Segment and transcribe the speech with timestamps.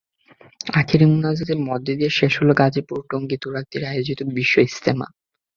[0.79, 5.07] আখেরি মোনাজাতের মধ্য দিয়ে শেষ হলো গাজীপুরের টঙ্গীর তুরাগতীরে আয়োজিত বিশ্ব ইজতেমা।